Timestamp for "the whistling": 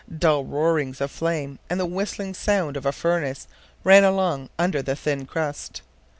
1.79-2.33